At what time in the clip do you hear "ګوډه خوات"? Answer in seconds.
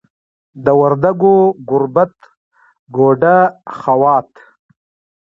2.95-4.31